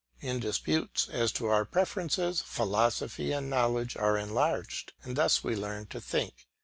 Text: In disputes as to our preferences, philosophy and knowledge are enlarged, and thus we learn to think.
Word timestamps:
In 0.19 0.39
disputes 0.39 1.07
as 1.09 1.31
to 1.33 1.45
our 1.45 1.63
preferences, 1.63 2.41
philosophy 2.41 3.31
and 3.33 3.51
knowledge 3.51 3.95
are 3.95 4.17
enlarged, 4.17 4.93
and 5.03 5.15
thus 5.15 5.43
we 5.43 5.55
learn 5.55 5.85
to 5.91 6.01
think. 6.01 6.47